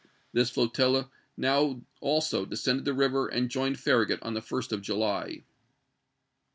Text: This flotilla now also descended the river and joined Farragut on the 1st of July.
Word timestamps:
This 0.33 0.49
flotilla 0.49 1.11
now 1.37 1.81
also 1.99 2.43
descended 2.43 2.85
the 2.85 2.93
river 2.95 3.27
and 3.27 3.51
joined 3.51 3.79
Farragut 3.79 4.23
on 4.23 4.33
the 4.33 4.41
1st 4.41 4.71
of 4.71 4.81
July. 4.81 5.43